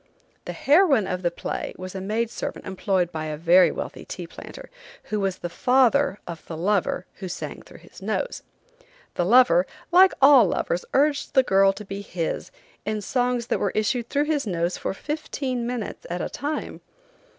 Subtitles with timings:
[0.45, 4.25] The heroine of the play was a maid servant employed by a very wealthy tea
[4.25, 4.71] planter,
[5.03, 8.41] who was the father of the lover who sang through his nose.
[9.13, 12.49] The lover, like all lovers urged the girl to be his
[12.83, 16.81] in songs that were issued through his nose for fifteen minutes at a time.